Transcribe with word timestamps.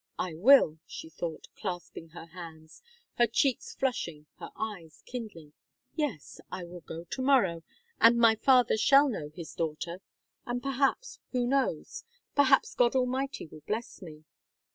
"I 0.17 0.33
will," 0.33 0.79
she 0.87 1.09
thought, 1.09 1.45
clasping 1.55 2.07
her 2.09 2.25
hands, 2.25 2.81
her 3.19 3.27
cheeks 3.27 3.75
flushing, 3.75 4.25
her 4.39 4.49
eyes 4.55 5.03
kindling, 5.05 5.53
"yes, 5.93 6.41
I 6.51 6.63
will 6.63 6.81
go 6.81 7.03
to 7.03 7.21
morrow, 7.21 7.61
and 7.99 8.17
my 8.17 8.33
father 8.33 8.77
shall 8.77 9.07
know 9.09 9.29
his 9.29 9.53
daughter; 9.53 10.01
and, 10.43 10.59
perhaps, 10.63 11.19
who 11.33 11.45
knows, 11.45 12.03
perhaps 12.33 12.73
God 12.73 12.95
Almighty 12.95 13.45
will 13.45 13.61
bless 13.67 14.01
me." 14.01 14.23